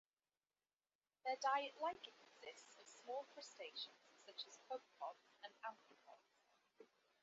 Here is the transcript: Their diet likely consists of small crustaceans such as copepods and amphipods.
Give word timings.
Their 1.23 1.35
diet 1.43 1.75
likely 1.79 2.15
consists 2.17 2.75
of 2.79 2.87
small 2.87 3.27
crustaceans 3.35 4.09
such 4.25 4.47
as 4.47 4.57
copepods 4.67 5.29
and 5.43 5.53
amphipods. 5.63 6.87